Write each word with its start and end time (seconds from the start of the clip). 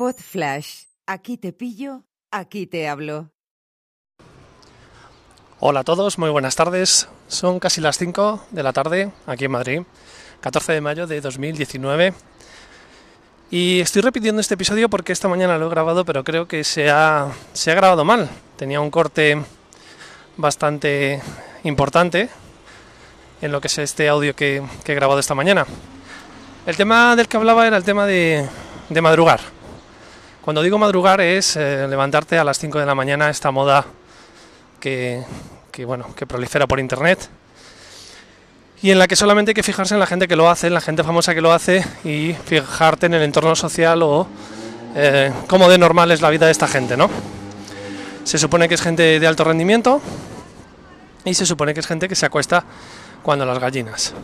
Pod 0.00 0.16
Flash. 0.16 0.84
Aquí 1.06 1.36
te 1.36 1.52
pillo, 1.52 2.04
aquí 2.30 2.66
te 2.66 2.88
hablo. 2.88 3.32
Hola 5.58 5.80
a 5.80 5.84
todos, 5.84 6.18
muy 6.18 6.30
buenas 6.30 6.56
tardes. 6.56 7.06
Son 7.28 7.60
casi 7.60 7.82
las 7.82 7.98
5 7.98 8.46
de 8.50 8.62
la 8.62 8.72
tarde 8.72 9.12
aquí 9.26 9.44
en 9.44 9.50
Madrid, 9.50 9.82
14 10.40 10.72
de 10.72 10.80
mayo 10.80 11.06
de 11.06 11.20
2019. 11.20 12.14
Y 13.50 13.80
estoy 13.80 14.00
repitiendo 14.00 14.40
este 14.40 14.54
episodio 14.54 14.88
porque 14.88 15.12
esta 15.12 15.28
mañana 15.28 15.58
lo 15.58 15.66
he 15.66 15.68
grabado, 15.68 16.06
pero 16.06 16.24
creo 16.24 16.48
que 16.48 16.64
se 16.64 16.88
ha, 16.88 17.30
se 17.52 17.70
ha 17.70 17.74
grabado 17.74 18.02
mal. 18.02 18.30
Tenía 18.56 18.80
un 18.80 18.90
corte 18.90 19.36
bastante 20.38 21.20
importante 21.62 22.30
en 23.42 23.52
lo 23.52 23.60
que 23.60 23.66
es 23.66 23.76
este 23.76 24.08
audio 24.08 24.34
que, 24.34 24.62
que 24.82 24.92
he 24.92 24.94
grabado 24.94 25.20
esta 25.20 25.34
mañana. 25.34 25.66
El 26.64 26.78
tema 26.78 27.14
del 27.16 27.28
que 27.28 27.36
hablaba 27.36 27.66
era 27.66 27.76
el 27.76 27.84
tema 27.84 28.06
de, 28.06 28.48
de 28.88 29.02
madrugar. 29.02 29.59
Cuando 30.42 30.62
digo 30.62 30.78
madrugar 30.78 31.20
es 31.20 31.56
eh, 31.56 31.86
levantarte 31.86 32.38
a 32.38 32.44
las 32.44 32.58
5 32.58 32.78
de 32.78 32.86
la 32.86 32.94
mañana, 32.94 33.28
esta 33.28 33.50
moda 33.50 33.84
que, 34.80 35.22
que, 35.70 35.84
bueno, 35.84 36.14
que 36.16 36.26
prolifera 36.26 36.66
por 36.66 36.80
internet 36.80 37.28
y 38.80 38.90
en 38.90 38.98
la 38.98 39.06
que 39.06 39.16
solamente 39.16 39.50
hay 39.50 39.54
que 39.54 39.62
fijarse 39.62 39.92
en 39.92 40.00
la 40.00 40.06
gente 40.06 40.26
que 40.26 40.36
lo 40.36 40.48
hace, 40.48 40.68
en 40.68 40.74
la 40.74 40.80
gente 40.80 41.04
famosa 41.04 41.34
que 41.34 41.42
lo 41.42 41.52
hace 41.52 41.84
y 42.04 42.34
fijarte 42.46 43.04
en 43.04 43.14
el 43.14 43.22
entorno 43.22 43.54
social 43.54 44.02
o 44.02 44.26
eh, 44.96 45.30
cómo 45.46 45.68
de 45.68 45.76
normal 45.76 46.10
es 46.10 46.22
la 46.22 46.30
vida 46.30 46.46
de 46.46 46.52
esta 46.52 46.66
gente, 46.66 46.96
¿no? 46.96 47.10
Se 48.24 48.38
supone 48.38 48.66
que 48.66 48.76
es 48.76 48.80
gente 48.80 49.20
de 49.20 49.26
alto 49.26 49.44
rendimiento 49.44 50.00
y 51.26 51.34
se 51.34 51.44
supone 51.44 51.74
que 51.74 51.80
es 51.80 51.86
gente 51.86 52.08
que 52.08 52.16
se 52.16 52.24
acuesta 52.24 52.64
cuando 53.22 53.44
las 53.44 53.58
gallinas. 53.58 54.14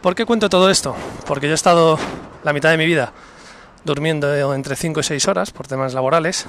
¿Por 0.00 0.14
qué 0.14 0.24
cuento 0.24 0.48
todo 0.48 0.70
esto? 0.70 0.96
Porque 1.26 1.46
yo 1.46 1.52
he 1.52 1.54
estado 1.54 1.98
la 2.42 2.54
mitad 2.54 2.70
de 2.70 2.78
mi 2.78 2.86
vida 2.86 3.12
durmiendo 3.84 4.54
entre 4.54 4.76
5 4.76 5.00
y 5.00 5.02
6 5.02 5.28
horas 5.28 5.50
por 5.50 5.66
temas 5.66 5.94
laborales 5.94 6.46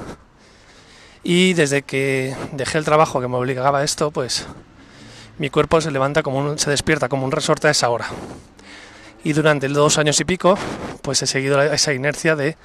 y 1.24 1.54
desde 1.54 1.84
que 1.84 2.36
dejé 2.52 2.78
el 2.78 2.86
trabajo 2.86 3.22
que 3.22 3.28
me 3.28 3.38
obligaba 3.38 3.80
a 3.80 3.84
esto, 3.84 4.12
pues 4.12 4.48
mi 5.38 5.50
cuerpo 5.50 5.82
se 5.82 5.92
levanta 5.92 6.24
como 6.24 6.40
un, 6.40 6.60
se 6.60 6.70
despierta 6.70 7.10
como 7.10 7.26
un 7.26 7.32
resorte 7.32 7.68
a 7.68 7.72
esa 7.72 7.90
hora. 7.90 8.08
Y 9.24 9.34
durante 9.34 9.68
dos 9.68 9.98
años 9.98 10.20
y 10.20 10.26
pico, 10.26 10.58
pues 11.02 11.22
he 11.22 11.28
seguido 11.28 11.62
esa 11.62 11.94
inercia 11.94 12.36
de 12.36 12.58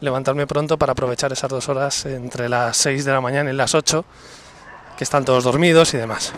levantarme 0.00 0.46
pronto 0.46 0.76
para 0.76 0.92
aprovechar 0.92 1.32
esas 1.32 1.48
dos 1.48 1.68
horas 1.68 2.04
entre 2.06 2.48
las 2.48 2.76
6 2.78 3.04
de 3.04 3.12
la 3.12 3.20
mañana 3.20 3.50
y 3.50 3.54
las 3.54 3.74
8, 3.74 4.04
que 4.98 5.04
están 5.04 5.24
todos 5.24 5.44
dormidos 5.44 5.94
y 5.94 5.98
demás 5.98 6.32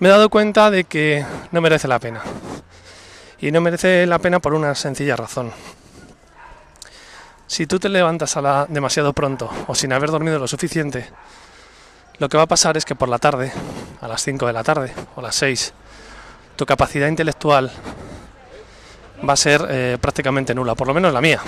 me 0.00 0.08
he 0.08 0.10
dado 0.10 0.30
cuenta 0.30 0.70
de 0.70 0.84
que 0.84 1.24
no 1.52 1.60
merece 1.60 1.86
la 1.86 1.98
pena. 1.98 2.22
Y 3.40 3.50
no 3.52 3.60
merece 3.60 4.06
la 4.06 4.18
pena 4.18 4.38
por 4.38 4.52
una 4.52 4.74
sencilla 4.74 5.16
razón. 5.16 5.50
Si 7.46 7.66
tú 7.66 7.78
te 7.78 7.88
levantas 7.88 8.36
a 8.36 8.42
la, 8.42 8.66
demasiado 8.68 9.12
pronto 9.12 9.50
o 9.66 9.74
sin 9.74 9.92
haber 9.92 10.10
dormido 10.10 10.38
lo 10.38 10.46
suficiente, 10.46 11.08
lo 12.18 12.28
que 12.28 12.36
va 12.36 12.44
a 12.44 12.46
pasar 12.46 12.76
es 12.76 12.84
que 12.84 12.94
por 12.94 13.08
la 13.08 13.18
tarde, 13.18 13.50
a 14.00 14.08
las 14.08 14.22
5 14.22 14.46
de 14.46 14.52
la 14.52 14.62
tarde 14.62 14.92
o 15.16 15.22
las 15.22 15.34
6, 15.36 15.72
tu 16.54 16.66
capacidad 16.66 17.08
intelectual 17.08 17.72
va 19.26 19.32
a 19.32 19.36
ser 19.36 19.66
eh, 19.70 19.98
prácticamente 19.98 20.54
nula, 20.54 20.74
por 20.74 20.86
lo 20.86 20.94
menos 20.94 21.12
la 21.12 21.22
mía. 21.22 21.40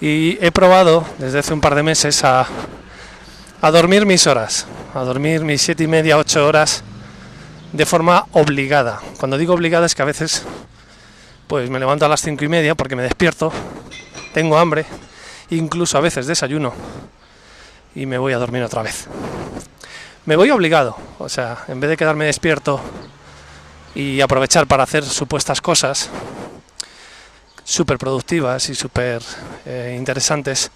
Y 0.00 0.38
he 0.40 0.52
probado 0.52 1.04
desde 1.18 1.40
hace 1.40 1.52
un 1.52 1.60
par 1.60 1.74
de 1.74 1.82
meses 1.82 2.22
a, 2.22 2.46
a 3.60 3.70
dormir 3.72 4.06
mis 4.06 4.26
horas, 4.28 4.66
a 4.94 5.00
dormir 5.00 5.42
mis 5.42 5.60
siete 5.60 5.82
y 5.84 5.88
media, 5.88 6.16
ocho 6.16 6.46
horas 6.46 6.84
de 7.72 7.86
forma 7.86 8.26
obligada. 8.32 9.00
Cuando 9.18 9.38
digo 9.38 9.54
obligada 9.54 9.86
es 9.86 9.94
que 9.94 10.02
a 10.02 10.06
veces 10.06 10.44
pues 11.46 11.68
me 11.68 11.80
levanto 11.80 12.04
a 12.04 12.08
las 12.08 12.20
cinco 12.20 12.44
y 12.44 12.48
media 12.48 12.74
porque 12.74 12.96
me 12.96 13.02
despierto, 13.02 13.52
tengo 14.32 14.56
hambre, 14.56 14.84
incluso 15.50 15.98
a 15.98 16.00
veces 16.00 16.26
desayuno 16.26 16.72
y 17.94 18.06
me 18.06 18.18
voy 18.18 18.32
a 18.32 18.38
dormir 18.38 18.62
otra 18.62 18.82
vez. 18.82 19.06
Me 20.26 20.36
voy 20.36 20.50
obligado, 20.50 20.96
o 21.18 21.28
sea, 21.28 21.64
en 21.66 21.80
vez 21.80 21.90
de 21.90 21.96
quedarme 21.96 22.26
despierto 22.26 22.80
y 23.94 24.20
aprovechar 24.20 24.66
para 24.66 24.84
hacer 24.84 25.04
supuestas 25.04 25.60
cosas 25.60 26.08
súper 27.64 27.98
productivas 27.98 28.68
y 28.68 28.74
súper 28.74 29.22
eh, 29.64 29.96
interesantes, 29.98 30.70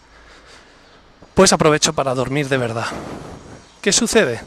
pues 1.35 1.53
aprovecho 1.53 1.93
para 1.93 2.15
dormir 2.15 2.49
de 2.49 2.57
verdad. 2.57 2.87
¿Qué 3.81 3.93
sucede? 3.93 4.41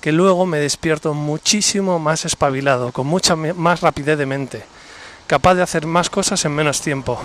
Que 0.00 0.12
luego 0.12 0.46
me 0.46 0.58
despierto 0.58 1.14
muchísimo 1.14 1.98
más 1.98 2.24
espabilado, 2.24 2.92
con 2.92 3.06
mucha 3.06 3.36
más 3.36 3.80
rapidez 3.80 4.18
de 4.18 4.26
mente, 4.26 4.64
capaz 5.26 5.54
de 5.54 5.62
hacer 5.62 5.86
más 5.86 6.08
cosas 6.10 6.44
en 6.44 6.52
menos 6.52 6.80
tiempo. 6.80 7.20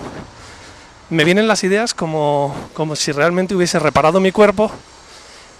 Me 1.09 1.23
vienen 1.23 1.47
las 1.47 1.63
ideas 1.63 1.93
como, 1.93 2.55
como 2.73 2.95
si 2.95 3.11
realmente 3.11 3.55
hubiese 3.55 3.77
reparado 3.77 4.19
mi 4.19 4.31
cuerpo 4.31 4.71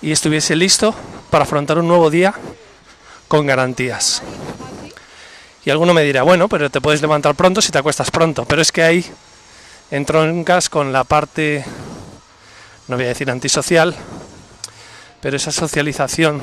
y 0.01 0.11
estuviese 0.11 0.55
listo 0.55 0.95
para 1.29 1.43
afrontar 1.43 1.77
un 1.77 1.87
nuevo 1.87 2.09
día 2.09 2.33
con 3.27 3.45
garantías. 3.45 4.23
Y 5.65 5.69
alguno 5.69 5.93
me 5.93 6.03
dirá, 6.03 6.23
bueno, 6.23 6.49
pero 6.49 6.69
te 6.69 6.81
puedes 6.81 7.01
levantar 7.01 7.35
pronto 7.35 7.61
si 7.61 7.71
te 7.71 7.77
acuestas 7.77 8.11
pronto, 8.11 8.45
pero 8.45 8.61
es 8.61 8.71
que 8.71 8.83
ahí 8.83 9.05
entroncas 9.91 10.69
con 10.69 10.91
la 10.91 11.03
parte, 11.03 11.63
no 12.87 12.95
voy 12.95 13.05
a 13.05 13.09
decir 13.09 13.29
antisocial, 13.29 13.95
pero 15.21 15.37
esa 15.37 15.51
socialización 15.51 16.41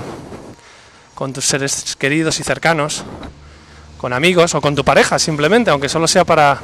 con 1.20 1.34
tus 1.34 1.44
seres 1.44 1.96
queridos 1.96 2.40
y 2.40 2.44
cercanos, 2.44 3.04
con 3.98 4.14
amigos 4.14 4.54
o 4.54 4.62
con 4.62 4.74
tu 4.74 4.86
pareja 4.86 5.18
simplemente, 5.18 5.70
aunque 5.70 5.90
solo 5.90 6.08
sea 6.08 6.24
para, 6.24 6.58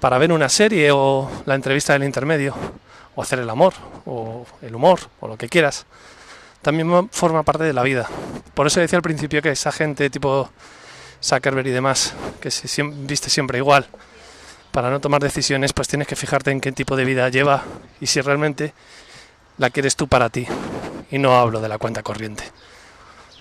para 0.00 0.16
ver 0.16 0.32
una 0.32 0.48
serie 0.48 0.90
o 0.92 1.30
la 1.44 1.56
entrevista 1.56 1.92
del 1.92 2.04
intermedio, 2.04 2.54
o 3.14 3.20
hacer 3.20 3.38
el 3.38 3.50
amor, 3.50 3.74
o 4.06 4.46
el 4.62 4.74
humor, 4.74 5.00
o 5.20 5.28
lo 5.28 5.36
que 5.36 5.50
quieras, 5.50 5.84
también 6.62 7.10
forma 7.10 7.42
parte 7.42 7.64
de 7.64 7.74
la 7.74 7.82
vida. 7.82 8.08
Por 8.54 8.66
eso 8.66 8.80
decía 8.80 8.96
al 8.96 9.02
principio 9.02 9.42
que 9.42 9.50
esa 9.50 9.72
gente 9.72 10.08
tipo 10.08 10.48
Zuckerberg 11.22 11.66
y 11.66 11.72
demás, 11.72 12.14
que 12.40 12.50
se 12.50 12.82
viste 12.82 13.28
siempre 13.28 13.58
igual, 13.58 13.88
para 14.72 14.88
no 14.88 15.00
tomar 15.00 15.20
decisiones, 15.20 15.74
pues 15.74 15.86
tienes 15.86 16.08
que 16.08 16.16
fijarte 16.16 16.50
en 16.50 16.62
qué 16.62 16.72
tipo 16.72 16.96
de 16.96 17.04
vida 17.04 17.28
lleva 17.28 17.64
y 18.00 18.06
si 18.06 18.22
realmente 18.22 18.72
la 19.58 19.68
quieres 19.68 19.96
tú 19.96 20.08
para 20.08 20.30
ti. 20.30 20.46
Y 21.10 21.18
no 21.18 21.38
hablo 21.38 21.60
de 21.60 21.68
la 21.68 21.76
cuenta 21.76 22.02
corriente 22.02 22.44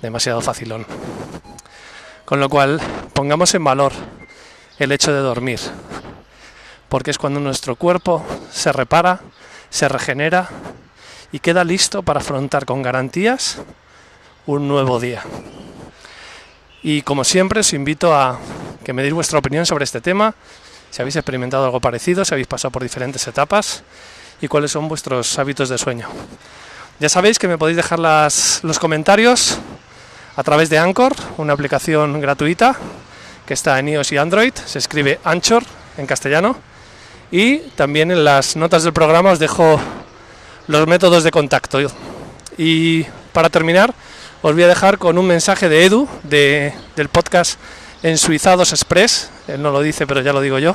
demasiado 0.01 0.41
facilón. 0.41 0.85
Con 2.25 2.39
lo 2.39 2.49
cual, 2.49 2.79
pongamos 3.13 3.53
en 3.55 3.63
valor 3.63 3.91
el 4.77 4.91
hecho 4.91 5.11
de 5.11 5.19
dormir, 5.19 5.59
porque 6.87 7.11
es 7.11 7.17
cuando 7.17 7.39
nuestro 7.39 7.75
cuerpo 7.75 8.25
se 8.51 8.71
repara, 8.71 9.21
se 9.69 9.89
regenera 9.89 10.49
y 11.31 11.39
queda 11.39 11.63
listo 11.63 12.03
para 12.03 12.19
afrontar 12.19 12.65
con 12.65 12.81
garantías 12.81 13.57
un 14.45 14.67
nuevo 14.67 14.99
día. 14.99 15.23
Y 16.81 17.01
como 17.01 17.23
siempre, 17.23 17.59
os 17.59 17.73
invito 17.73 18.16
a 18.16 18.39
que 18.83 18.93
me 18.93 19.01
deis 19.01 19.13
vuestra 19.13 19.39
opinión 19.39 19.66
sobre 19.66 19.83
este 19.83 20.01
tema, 20.01 20.33
si 20.89 21.01
habéis 21.01 21.17
experimentado 21.17 21.66
algo 21.66 21.81
parecido, 21.81 22.23
si 22.25 22.33
habéis 22.33 22.47
pasado 22.47 22.71
por 22.71 22.83
diferentes 22.83 23.27
etapas 23.27 23.83
y 24.41 24.47
cuáles 24.47 24.71
son 24.71 24.87
vuestros 24.87 25.37
hábitos 25.37 25.69
de 25.69 25.77
sueño. 25.77 26.07
Ya 26.99 27.09
sabéis 27.09 27.37
que 27.37 27.47
me 27.47 27.57
podéis 27.57 27.77
dejar 27.77 27.99
los 27.99 28.79
comentarios 28.79 29.59
a 30.39 30.44
través 30.44 30.69
de 30.69 30.77
Anchor, 30.77 31.13
una 31.35 31.51
aplicación 31.51 32.22
gratuita 32.22 32.73
que 33.45 33.53
está 33.53 33.77
en 33.77 33.89
iOS 33.89 34.13
y 34.13 34.17
Android, 34.17 34.53
se 34.53 34.79
escribe 34.79 35.19
Anchor 35.25 35.63
en 35.97 36.05
castellano. 36.05 36.55
Y 37.29 37.57
también 37.75 38.09
en 38.09 38.23
las 38.23 38.55
notas 38.55 38.83
del 38.83 38.94
programa 38.94 39.31
os 39.31 39.39
dejo 39.39 39.78
los 40.67 40.88
métodos 40.88 41.25
de 41.25 41.31
contacto. 41.31 41.79
Y 42.57 43.03
para 43.33 43.49
terminar, 43.49 43.94
os 44.41 44.53
voy 44.53 44.63
a 44.63 44.69
dejar 44.69 44.97
con 44.97 45.17
un 45.17 45.28
mensaje 45.28 45.67
de 45.67 45.83
Edu 45.83 46.07
del 46.23 47.09
podcast 47.11 47.59
En 48.01 48.17
Suizados 48.17 48.72
Express, 48.72 49.29
él 49.49 49.61
no 49.61 49.72
lo 49.72 49.81
dice, 49.81 50.07
pero 50.07 50.22
ya 50.22 50.31
lo 50.31 50.39
digo 50.39 50.57
yo, 50.57 50.73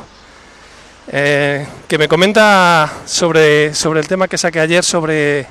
eh, 1.08 1.66
que 1.88 1.96
me 1.96 2.06
comenta 2.06 2.92
sobre, 3.06 3.74
sobre 3.74 4.00
el 4.00 4.08
tema 4.08 4.28
que 4.28 4.36
saqué 4.36 4.60
ayer, 4.60 4.84
sobre 4.84 5.46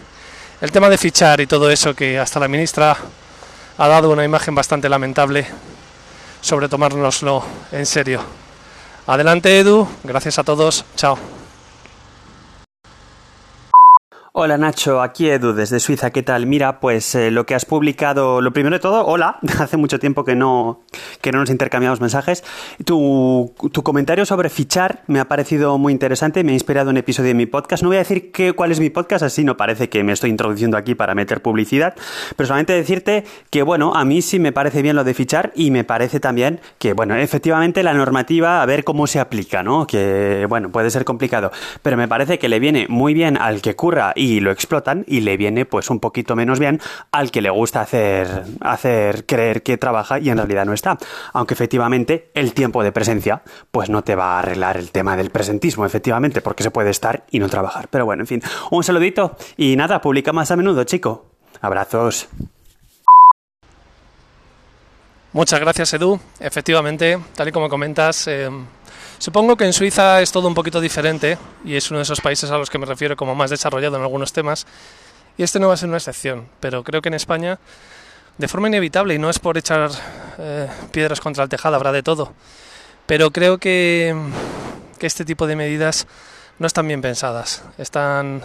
el 0.61 0.71
tema 0.71 0.88
de 0.88 0.99
fichar 0.99 1.41
y 1.41 1.47
todo 1.47 1.71
eso, 1.71 1.95
que 1.95 2.19
hasta 2.19 2.39
la 2.39 2.47
ministra 2.47 2.95
ha 3.77 3.87
dado 3.87 4.11
una 4.11 4.23
imagen 4.23 4.55
bastante 4.55 4.89
lamentable 4.89 5.47
sobre 6.41 6.69
tomárnoslo 6.69 7.43
en 7.71 7.85
serio. 7.85 8.21
Adelante 9.07 9.59
Edu, 9.59 9.87
gracias 10.03 10.39
a 10.39 10.43
todos, 10.43 10.85
chao. 10.95 11.42
Hola 14.35 14.57
Nacho, 14.57 15.03
aquí 15.03 15.30
Edu 15.30 15.53
desde 15.53 15.80
Suiza, 15.80 16.09
¿qué 16.09 16.24
tal? 16.24 16.47
Mira, 16.47 16.80
pues 16.80 17.13
eh, 17.13 17.30
lo 17.30 17.45
que 17.45 17.53
has 17.53 17.65
publicado, 17.65 18.41
lo 18.41 18.51
primero 18.51 18.75
de 18.75 18.80
todo, 18.80 19.06
hola, 19.06 19.38
hace 19.59 19.77
mucho 19.77 20.00
tiempo 20.00 20.25
que 20.25 20.33
no, 20.33 20.81
que 21.21 21.31
no 21.31 21.38
nos 21.38 21.51
intercambiamos 21.51 22.01
mensajes. 22.01 22.44
Tu, 22.83 23.53
tu 23.71 23.83
comentario 23.83 24.25
sobre 24.25 24.50
fichar 24.50 25.03
me 25.06 25.19
ha 25.19 25.25
parecido 25.25 25.77
muy 25.77 25.94
interesante, 25.94 26.44
me 26.44 26.51
ha 26.51 26.56
inspirado 26.56 26.89
un 26.89 26.97
episodio 26.97 27.27
de 27.27 27.35
mi 27.35 27.45
podcast. 27.45 27.83
No 27.83 27.89
voy 27.89 27.97
a 27.97 28.00
decir 28.00 28.31
qué, 28.31 28.53
cuál 28.53 28.71
es 28.71 28.80
mi 28.80 28.89
podcast, 28.89 29.21
así 29.21 29.44
no 29.44 29.56
parece 29.56 29.88
que 29.88 30.03
me 30.03 30.13
estoy 30.13 30.31
introduciendo 30.31 30.77
aquí 30.77 30.95
para 30.95 31.13
meter 31.13 31.44
publicidad, 31.44 31.94
pero 32.36 32.47
solamente 32.47 32.74
decirte 32.74 33.25
que, 33.51 33.62
bueno, 33.62 33.94
a 33.94 34.03
mí 34.03 34.24
sí 34.24 34.39
me 34.39 34.51
parece 34.51 34.81
bien 34.81 34.95
lo 34.95 35.03
de 35.03 35.13
fichar 35.13 35.51
y 35.56 35.69
me 35.69 35.83
parece 35.83 36.19
también 36.19 36.59
que, 36.79 36.94
bueno, 36.94 37.15
efectivamente 37.15 37.83
la 37.83 37.94
normativa, 37.94 38.63
a 38.63 38.65
ver 38.65 38.83
cómo 38.83 39.06
se 39.06 39.19
aplica, 39.19 39.62
¿no? 39.62 39.86
Que, 39.86 40.47
bueno, 40.50 40.71
puede 40.71 40.89
ser 40.89 41.06
complicado, 41.06 41.51
pero 41.83 41.97
me 41.97 42.07
parece 42.07 42.39
que 42.39 42.50
le 42.50 42.57
viene 42.57 42.88
muy 42.89 43.13
bien 43.13 43.38
al 43.38 43.62
que 43.62 43.75
curra 43.75 44.12
lo 44.39 44.51
explotan 44.51 45.03
y 45.07 45.21
le 45.21 45.37
viene 45.37 45.65
pues 45.65 45.89
un 45.89 45.99
poquito 45.99 46.35
menos 46.35 46.59
bien 46.59 46.79
al 47.11 47.31
que 47.31 47.41
le 47.41 47.49
gusta 47.49 47.81
hacer, 47.81 48.43
hacer 48.61 49.25
creer 49.25 49.63
que 49.63 49.77
trabaja 49.77 50.19
y 50.19 50.29
en 50.29 50.37
realidad 50.37 50.65
no 50.65 50.73
está. 50.73 50.97
Aunque 51.33 51.53
efectivamente 51.53 52.29
el 52.33 52.53
tiempo 52.53 52.83
de 52.83 52.91
presencia 52.91 53.41
pues 53.71 53.89
no 53.89 54.03
te 54.03 54.15
va 54.15 54.35
a 54.35 54.39
arreglar 54.39 54.77
el 54.77 54.91
tema 54.91 55.17
del 55.17 55.29
presentismo, 55.29 55.85
efectivamente, 55.85 56.41
porque 56.41 56.63
se 56.63 56.71
puede 56.71 56.89
estar 56.89 57.23
y 57.31 57.39
no 57.39 57.49
trabajar. 57.49 57.87
Pero 57.89 58.05
bueno, 58.05 58.23
en 58.23 58.27
fin, 58.27 58.41
un 58.71 58.83
saludito 58.83 59.37
y 59.57 59.75
nada, 59.75 60.01
publica 60.01 60.33
más 60.33 60.51
a 60.51 60.55
menudo, 60.55 60.83
chico. 60.83 61.25
Abrazos. 61.61 62.27
Muchas 65.33 65.59
gracias, 65.59 65.93
Edu. 65.93 66.19
Efectivamente, 66.39 67.17
tal 67.35 67.47
y 67.47 67.51
como 67.51 67.67
comentas, 67.67 68.27
eh, 68.27 68.49
supongo 69.23 69.55
que 69.55 69.63
en 69.63 69.71
Suiza 69.71 70.21
es 70.21 70.33
todo 70.33 70.49
un 70.49 70.53
poquito 70.53 70.81
diferente 70.81 71.37
y 71.63 71.77
es 71.77 71.89
uno 71.89 71.99
de 71.99 72.03
esos 72.03 72.19
países 72.19 72.51
a 72.51 72.57
los 72.57 72.69
que 72.69 72.77
me 72.77 72.85
refiero 72.85 73.15
como 73.15 73.35
más 73.35 73.49
desarrollado 73.49 73.95
en 73.95 74.01
algunos 74.01 74.33
temas. 74.33 74.67
Y 75.37 75.43
este 75.43 75.61
no 75.61 75.69
va 75.69 75.75
a 75.75 75.77
ser 75.77 75.87
una 75.87 75.97
excepción, 75.97 76.49
pero 76.59 76.83
creo 76.83 77.01
que 77.01 77.07
en 77.07 77.13
España, 77.13 77.57
de 78.37 78.47
forma 78.49 78.67
inevitable, 78.67 79.13
y 79.13 79.19
no 79.19 79.29
es 79.29 79.39
por 79.39 79.57
echar 79.57 79.91
eh, 80.39 80.67
piedras 80.91 81.21
contra 81.21 81.41
el 81.41 81.49
tejado, 81.49 81.77
habrá 81.77 81.93
de 81.93 82.03
todo, 82.03 82.33
pero 83.05 83.31
creo 83.31 83.59
que, 83.59 84.13
que 84.99 85.07
este 85.07 85.23
tipo 85.23 85.47
de 85.47 85.55
medidas 85.55 86.05
no 86.59 86.67
están 86.67 86.85
bien 86.85 87.01
pensadas, 87.01 87.63
están, 87.77 88.41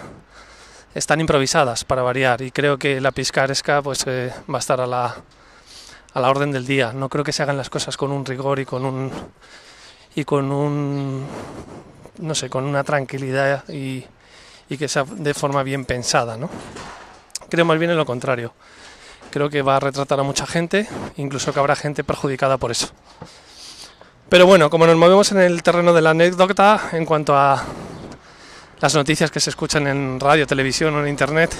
están 0.94 1.20
improvisadas 1.20 1.84
para 1.84 2.02
variar 2.02 2.40
y 2.40 2.52
creo 2.52 2.78
que 2.78 3.00
la 3.00 3.10
piscaresca 3.10 3.82
pues, 3.82 4.06
eh, 4.06 4.32
va 4.48 4.58
a 4.58 4.60
estar 4.60 4.80
a 4.80 4.86
la, 4.86 5.16
a 6.14 6.20
la 6.20 6.30
orden 6.30 6.52
del 6.52 6.66
día. 6.66 6.92
No 6.92 7.08
creo 7.08 7.24
que 7.24 7.32
se 7.32 7.42
hagan 7.42 7.56
las 7.56 7.68
cosas 7.68 7.96
con 7.96 8.12
un 8.12 8.24
rigor 8.24 8.60
y 8.60 8.64
con 8.64 8.84
un 8.84 9.10
y 10.18 10.24
con 10.24 10.50
un 10.50 11.24
no 12.18 12.34
sé, 12.34 12.50
con 12.50 12.64
una 12.64 12.82
tranquilidad 12.82 13.62
y, 13.68 14.04
que 14.68 14.88
sea 14.88 15.04
de 15.04 15.32
forma 15.32 15.62
bien 15.62 15.84
pensada, 15.84 16.36
¿no? 16.36 16.50
Creo 17.48 17.64
más 17.64 17.78
bien 17.78 17.92
en 17.92 17.96
lo 17.96 18.04
contrario. 18.04 18.52
Creo 19.30 19.48
que 19.48 19.62
va 19.62 19.76
a 19.76 19.80
retratar 19.80 20.18
a 20.18 20.24
mucha 20.24 20.44
gente, 20.44 20.88
incluso 21.18 21.52
que 21.52 21.60
habrá 21.60 21.76
gente 21.76 22.02
perjudicada 22.02 22.56
por 22.56 22.72
eso. 22.72 22.88
Pero 24.28 24.44
bueno, 24.44 24.68
como 24.70 24.88
nos 24.88 24.96
movemos 24.96 25.30
en 25.30 25.38
el 25.38 25.62
terreno 25.62 25.92
de 25.92 26.02
la 26.02 26.10
anécdota 26.10 26.90
en 26.92 27.04
cuanto 27.04 27.36
a 27.36 27.62
las 28.80 28.94
noticias 28.96 29.30
que 29.30 29.38
se 29.38 29.50
escuchan 29.50 29.86
en 29.86 30.18
radio, 30.18 30.48
televisión 30.48 30.96
o 30.96 31.00
en 31.00 31.06
internet, 31.06 31.54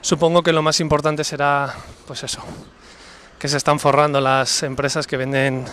supongo 0.00 0.42
que 0.42 0.52
lo 0.52 0.62
más 0.62 0.80
importante 0.80 1.22
será, 1.22 1.72
pues 2.04 2.24
eso, 2.24 2.42
que 3.38 3.46
se 3.46 3.58
están 3.58 3.78
forrando 3.78 4.20
las 4.20 4.64
empresas 4.64 5.06
que 5.06 5.16
venden 5.16 5.66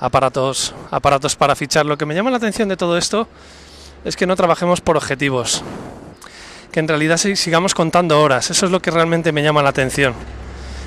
aparatos, 0.00 0.74
aparatos 0.90 1.36
para 1.36 1.54
fichar. 1.54 1.86
Lo 1.86 1.98
que 1.98 2.06
me 2.06 2.14
llama 2.14 2.30
la 2.30 2.36
atención 2.36 2.68
de 2.68 2.76
todo 2.76 2.96
esto 2.96 3.28
es 4.04 4.16
que 4.16 4.26
no 4.26 4.36
trabajemos 4.36 4.80
por 4.80 4.96
objetivos, 4.96 5.62
que 6.72 6.80
en 6.80 6.88
realidad 6.88 7.16
sigamos 7.16 7.74
contando 7.74 8.20
horas. 8.20 8.50
Eso 8.50 8.66
es 8.66 8.72
lo 8.72 8.80
que 8.80 8.90
realmente 8.90 9.32
me 9.32 9.42
llama 9.42 9.62
la 9.62 9.70
atención. 9.70 10.14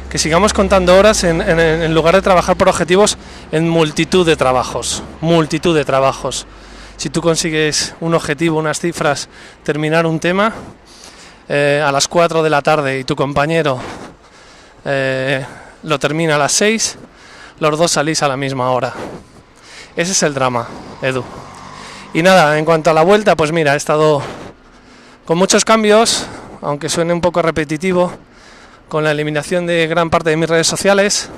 Que 0.10 0.18
sigamos 0.18 0.54
contando 0.54 0.98
horas 0.98 1.24
en, 1.24 1.94
lugar 1.94 2.16
de 2.16 2.22
trabajar 2.22 2.58
por 2.58 2.68
objetivos 2.68 3.18
en 3.52 3.70
multitud 3.70 4.26
de 4.26 4.36
trabajos, 4.36 5.04
multitud 5.22 5.76
de 5.76 5.86
trabajos. 5.86 6.46
Si 6.98 7.10
tú 7.10 7.22
consigues 7.22 7.96
un 8.02 8.14
objetivo, 8.14 8.60
unas 8.60 8.80
cifras, 8.80 9.30
terminar 9.64 10.06
un 10.06 10.20
tema 10.20 10.54
eh, 11.48 11.82
a 11.84 11.92
las 11.92 12.08
4 12.08 12.44
de 12.44 12.50
la 12.50 12.62
tarde 12.62 13.00
y 13.00 13.04
tu 13.06 13.16
compañero 13.16 13.80
eh, 14.84 15.46
lo 15.84 15.98
termina 15.98 16.36
a 16.36 16.38
las 16.38 16.52
6, 16.54 16.98
los 17.70 17.78
dos 17.78 17.92
salís 17.92 18.24
a 18.24 18.28
la 18.28 18.36
misma 18.38 18.72
hora. 18.72 18.92
Ese 19.96 20.14
es 20.14 20.24
el 20.24 20.34
drama, 20.34 20.68
Edu. 21.04 21.24
Y 22.12 22.24
nada, 22.24 22.58
en 22.58 22.66
cuanto 22.66 22.90
a 22.90 22.94
la 22.94 23.04
vuelta, 23.04 23.36
pues 23.36 23.52
mira, 23.52 23.76
he 23.76 23.78
estado 23.78 24.24
con 25.26 25.38
muchos 25.38 25.64
cambios, 25.64 26.26
aunque 26.64 26.90
suene 26.90 27.14
un 27.14 27.22
poco 27.22 27.44
repetitivo, 27.44 28.12
con 28.90 29.04
la 29.04 29.12
eliminación 29.12 29.68
de 29.68 29.86
gran 29.86 30.10
parte 30.10 30.32
de 30.32 30.38
mis 30.38 30.50
redes 30.50 30.66
sociales. 30.66 31.30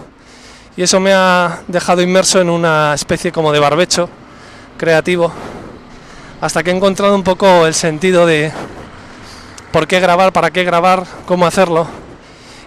Y 0.78 0.84
eso 0.84 1.02
me 1.02 1.14
ha 1.14 1.60
dejado 1.68 2.02
inmerso 2.02 2.40
en 2.40 2.50
una 2.50 2.94
especie 2.94 3.34
como 3.34 3.52
de 3.52 3.60
barbecho 3.60 4.10
creativo, 4.78 5.30
hasta 6.40 6.64
que 6.64 6.72
he 6.72 6.74
encontrado 6.74 7.16
un 7.16 7.24
poco 7.24 7.68
el 7.68 7.74
sentido 7.74 8.26
de 8.26 8.54
por 9.74 9.88
qué 9.88 10.00
grabar, 10.00 10.32
para 10.32 10.52
qué 10.52 10.64
grabar, 10.64 11.04
cómo 11.26 11.46
hacerlo. 11.46 11.86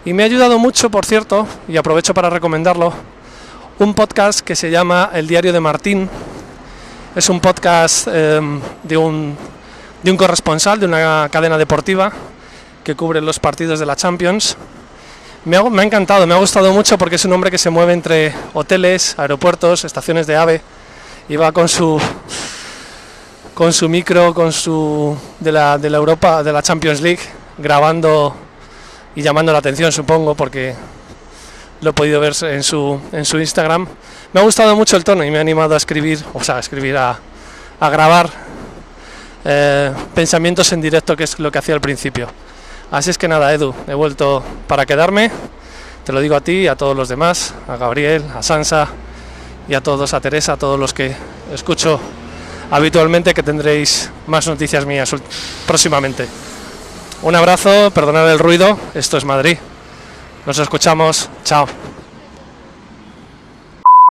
Y 0.04 0.12
me 0.12 0.24
ha 0.24 0.26
ayudado 0.26 0.58
mucho, 0.58 0.90
por 0.90 1.06
cierto, 1.06 1.46
y 1.68 1.78
aprovecho 1.78 2.12
para 2.12 2.28
recomendarlo, 2.28 2.92
un 3.78 3.92
podcast 3.92 4.40
que 4.40 4.56
se 4.56 4.70
llama 4.70 5.10
El 5.12 5.26
Diario 5.26 5.52
de 5.52 5.60
Martín. 5.60 6.08
Es 7.14 7.28
un 7.28 7.40
podcast 7.40 8.08
eh, 8.10 8.40
de, 8.82 8.96
un, 8.96 9.36
de 10.02 10.10
un 10.10 10.16
corresponsal 10.16 10.80
de 10.80 10.86
una 10.86 11.28
cadena 11.30 11.58
deportiva 11.58 12.10
que 12.82 12.94
cubre 12.94 13.20
los 13.20 13.38
partidos 13.38 13.78
de 13.78 13.84
la 13.84 13.94
Champions. 13.94 14.56
Me 15.44 15.58
ha, 15.58 15.62
me 15.64 15.82
ha, 15.82 15.84
encantado, 15.84 16.26
me 16.26 16.34
ha 16.34 16.38
gustado 16.38 16.72
mucho 16.72 16.96
porque 16.96 17.16
es 17.16 17.24
un 17.26 17.34
hombre 17.34 17.50
que 17.50 17.58
se 17.58 17.68
mueve 17.68 17.92
entre 17.92 18.34
hoteles, 18.54 19.14
aeropuertos, 19.18 19.84
estaciones 19.84 20.26
de 20.26 20.36
AVE 20.36 20.62
y 21.28 21.36
va 21.36 21.52
con 21.52 21.68
su 21.68 22.00
con 23.52 23.72
su 23.72 23.88
micro, 23.88 24.32
con 24.34 24.52
su 24.52 25.16
de 25.40 25.52
la, 25.52 25.76
de 25.76 25.90
la 25.90 25.98
Europa, 25.98 26.42
de 26.42 26.52
la 26.52 26.62
Champions 26.62 27.00
League, 27.00 27.22
grabando 27.58 28.34
y 29.14 29.22
llamando 29.22 29.52
la 29.52 29.58
atención, 29.58 29.92
supongo, 29.92 30.34
porque 30.34 30.74
lo 31.80 31.90
he 31.90 31.92
podido 31.92 32.20
ver 32.20 32.34
en 32.42 32.62
su, 32.62 33.00
en 33.12 33.24
su 33.24 33.38
Instagram. 33.38 33.86
Me 34.32 34.40
ha 34.40 34.42
gustado 34.42 34.74
mucho 34.76 34.96
el 34.96 35.04
tono 35.04 35.24
y 35.24 35.30
me 35.30 35.38
ha 35.38 35.40
animado 35.40 35.74
a 35.74 35.76
escribir, 35.76 36.22
o 36.34 36.42
sea, 36.42 36.56
a 36.56 36.60
escribir, 36.60 36.96
a, 36.96 37.18
a 37.80 37.90
grabar 37.90 38.30
eh, 39.44 39.92
pensamientos 40.14 40.72
en 40.72 40.80
directo, 40.80 41.16
que 41.16 41.24
es 41.24 41.38
lo 41.38 41.50
que 41.50 41.58
hacía 41.58 41.74
al 41.74 41.80
principio. 41.80 42.28
Así 42.90 43.10
es 43.10 43.18
que 43.18 43.28
nada, 43.28 43.52
Edu, 43.52 43.74
he 43.88 43.94
vuelto 43.94 44.42
para 44.66 44.86
quedarme. 44.86 45.30
Te 46.04 46.12
lo 46.12 46.20
digo 46.20 46.36
a 46.36 46.40
ti 46.40 46.68
a 46.68 46.76
todos 46.76 46.96
los 46.96 47.08
demás, 47.08 47.52
a 47.68 47.76
Gabriel, 47.76 48.24
a 48.34 48.42
Sansa 48.42 48.88
y 49.68 49.74
a 49.74 49.80
todos, 49.80 50.14
a 50.14 50.20
Teresa, 50.20 50.52
a 50.52 50.56
todos 50.56 50.78
los 50.78 50.94
que 50.94 51.14
escucho 51.52 51.98
habitualmente, 52.70 53.34
que 53.34 53.42
tendréis 53.42 54.10
más 54.28 54.46
noticias 54.46 54.86
mías 54.86 55.14
próximamente. 55.66 56.28
Un 57.22 57.34
abrazo, 57.34 57.90
perdonad 57.90 58.30
el 58.30 58.38
ruido, 58.38 58.78
esto 58.94 59.16
es 59.16 59.24
Madrid. 59.24 59.58
Nos 60.46 60.58
escuchamos, 60.58 61.28
chao. 61.42 61.66